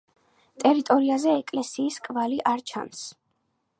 [0.61, 3.05] ტერიტორიაზე ეკლესიის კვალი არ ჩანს.